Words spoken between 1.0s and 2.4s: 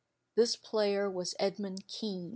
was Edmund Kean.